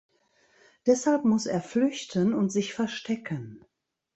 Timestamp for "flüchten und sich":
1.61-2.73